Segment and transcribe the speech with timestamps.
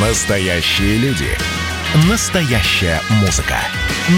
[0.00, 1.26] Настоящие люди.
[2.08, 3.56] Настоящая музыка.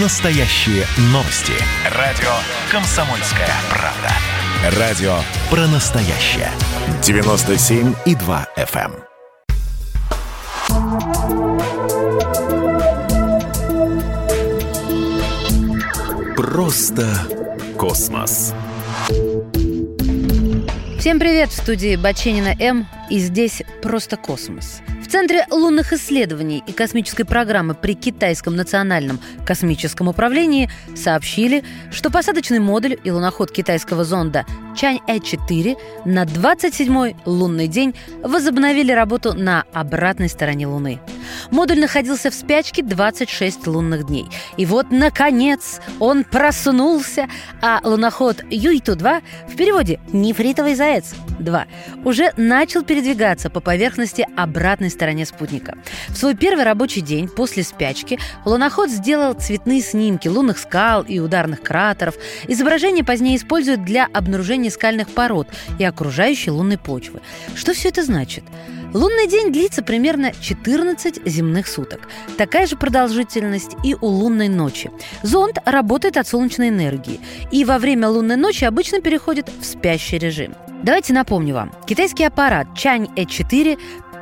[0.03, 1.54] Настоящие новости.
[1.96, 2.29] Радио
[2.70, 4.78] «Комсомольская правда».
[4.78, 5.14] Радио
[5.48, 6.50] про настоящее.
[7.00, 8.93] 97,2 FM.
[8.93, 9.11] эм.
[16.36, 17.08] Просто
[17.78, 18.52] космос.
[20.98, 21.48] Всем привет!
[21.48, 22.86] В студии Баченина М.
[23.11, 24.80] И здесь просто космос.
[25.02, 32.60] В Центре лунных исследований и космической программы при Китайском национальном космическом управлении сообщили, что посадочный
[32.60, 34.46] модуль и луноход китайского зонда
[34.77, 41.00] Чань-Э-4 на 27-й лунный день возобновили работу на обратной стороне Луны.
[41.51, 44.27] Модуль находился в спячке 26 лунных дней.
[44.57, 47.29] И вот, наконец, он проснулся,
[47.62, 51.66] а луноход Юйту-2, в переводе «нефритовый заяц-2»,
[52.05, 55.77] уже начал передвигаться по поверхности обратной стороне спутника.
[56.09, 61.62] В свой первый рабочий день после спячки луноход сделал цветные снимки лунных скал и ударных
[61.62, 62.15] кратеров.
[62.48, 67.20] Изображения позднее используют для обнаружения скальных пород и окружающей лунной почвы.
[67.55, 68.44] Что все это значит?
[68.92, 72.08] Лунный день длится примерно 14 земных суток.
[72.36, 74.91] Такая же продолжительность и у лунной ночи.
[75.22, 77.20] Зонд работает от солнечной энергии
[77.52, 80.55] и во время лунной ночи обычно переходит в спящий режим.
[80.82, 81.72] Давайте напомню вам.
[81.86, 83.78] Китайский аппарат Чань-Э4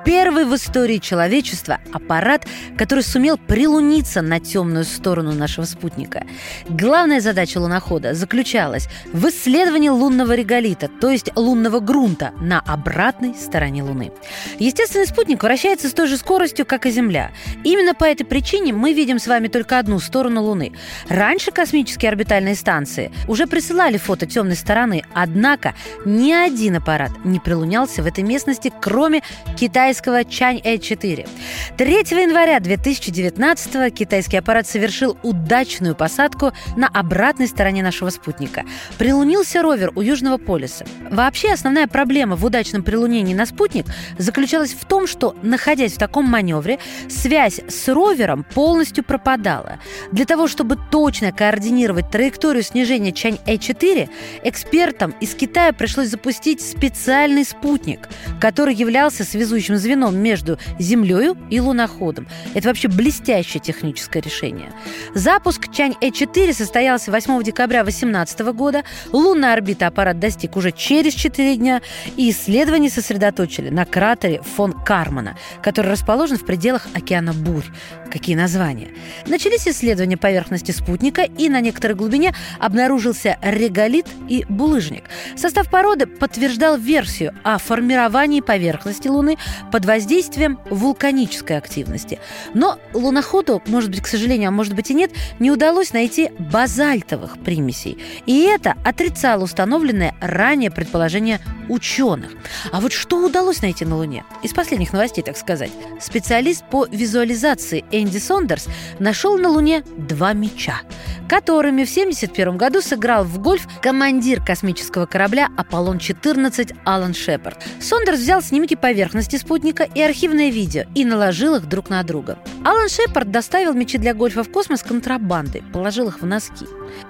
[0.08, 2.46] Первый в истории человечества аппарат,
[2.78, 6.24] который сумел прилуниться на темную сторону нашего спутника.
[6.66, 13.82] Главная задача лунохода заключалась в исследовании лунного реголита, то есть лунного грунта на обратной стороне
[13.82, 14.10] Луны.
[14.58, 17.30] Естественный спутник вращается с той же скоростью, как и Земля.
[17.62, 20.72] Именно по этой причине мы видим с вами только одну сторону Луны.
[21.10, 25.74] Раньше космические орбитальные станции уже присылали фото темной стороны, однако
[26.06, 29.20] ни один аппарат не прилунялся в этой местности, кроме
[29.58, 31.28] китайского китайского Чань-Э4.
[31.76, 38.64] 3 января 2019 китайский аппарат совершил удачную посадку на обратной стороне нашего спутника.
[38.96, 40.84] Прилунился ровер у Южного полюса.
[41.10, 43.86] Вообще основная проблема в удачном прилунении на спутник
[44.18, 49.78] заключалась в том, что, находясь в таком маневре, связь с ровером полностью пропадала.
[50.12, 54.08] Для того, чтобы точно координировать траекторию снижения Чань-Э4,
[54.44, 58.08] экспертам из Китая пришлось запустить специальный спутник,
[58.40, 62.28] который являлся связующим звеном звеном между Землей и луноходом.
[62.54, 64.70] Это вообще блестящее техническое решение.
[65.14, 68.84] Запуск Чань-Э4 состоялся 8 декабря 2018 года.
[69.12, 71.80] Лунная орбита аппарат достиг уже через 4 дня.
[72.16, 77.64] И исследования сосредоточили на кратере фон Кармана, который расположен в пределах океана Бурь.
[78.10, 78.88] Какие названия?
[79.26, 85.04] Начались исследования поверхности спутника, и на некоторой глубине обнаружился реголит и булыжник.
[85.36, 89.36] Состав породы подтверждал версию о формировании поверхности Луны
[89.70, 92.18] под воздействием вулканической активности.
[92.54, 97.38] Но луноходу, может быть, к сожалению, а может быть и нет, не удалось найти базальтовых
[97.38, 97.98] примесей.
[98.26, 102.32] И это отрицало установленное ранее предположение ученых.
[102.72, 104.24] А вот что удалось найти на Луне?
[104.42, 105.70] Из последних новостей, так сказать.
[106.00, 108.68] Специалист по визуализации Энди Сондерс
[108.98, 110.80] нашел на Луне два меча,
[111.28, 117.62] которыми в 1971 году сыграл в гольф командир космического корабля «Аполлон-14» Алан Шепард.
[117.80, 122.38] Сондерс взял снимки поверхности спутника и архивное видео и наложил их друг на друга.
[122.64, 126.66] Алан Шепард доставил мечи для гольфа в космос контрабандой, положил их в носки.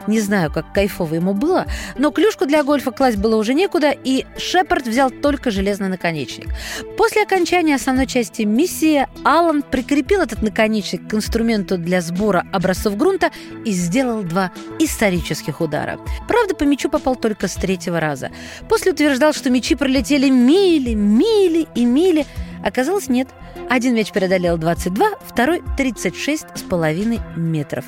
[0.06, 4.26] Не знаю, как кайфово ему было, но клюшку для гольфа класть было уже некуда, и
[4.36, 6.48] Шепард взял только железный наконечник.
[6.96, 13.30] После окончания основной части миссии Алан прикрепил этот наконечник к инструменту для сбора образцов грунта
[13.64, 15.98] и сделал два исторических удара.
[16.26, 18.30] Правда, по мячу попал только с третьего раза.
[18.68, 22.26] После утверждал, что мячи пролетели мили, мили и мили.
[22.64, 23.28] Оказалось, нет.
[23.68, 27.84] Один мяч преодолел 22, второй– 36 с половиной метров.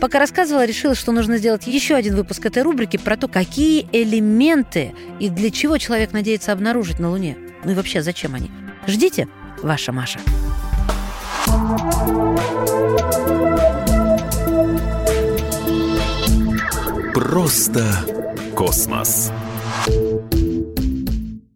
[0.00, 4.94] Пока рассказывала, решила, что нужно сделать еще один выпуск этой рубрики про то, какие элементы
[5.20, 7.36] и для чего человек надеется обнаружить на Луне.
[7.64, 8.50] Ну и вообще, зачем они?
[8.86, 9.28] Ждите,
[9.62, 10.18] ваша Маша.
[17.14, 17.84] Просто
[18.54, 19.32] космос.